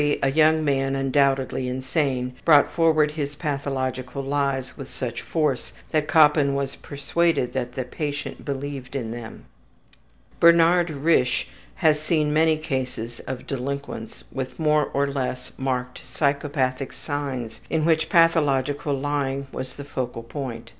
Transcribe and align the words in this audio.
A 0.23 0.31
young 0.31 0.65
man 0.65 0.95
undoubtedly 0.95 1.67
insane 1.67 2.33
brought 2.43 2.71
forward 2.71 3.11
his 3.11 3.35
pathological 3.35 4.23
lies 4.23 4.75
with 4.75 4.89
such 4.89 5.21
force 5.21 5.73
that 5.91 6.07
Koppen 6.07 6.55
was 6.55 6.75
persuaded 6.75 7.53
that 7.53 7.73
the 7.73 7.83
patient 7.83 8.43
believed 8.43 8.95
in 8.95 9.11
them. 9.11 9.45
Bernard 10.39 10.87
Risch 10.87 11.45
has 11.75 11.99
seen 11.99 12.33
many 12.33 12.57
cases 12.57 13.19
of 13.27 13.45
delinquents 13.45 14.23
with 14.31 14.57
more 14.57 14.85
or 14.91 15.05
less 15.05 15.51
marked 15.55 16.03
psychopathic 16.03 16.93
signs 16.93 17.61
in 17.69 17.85
which 17.85 18.09
pathological 18.09 18.95
lying 18.95 19.45
was 19.51 19.75
the 19.75 19.85
focal 19.85 20.23
point. 20.23 20.69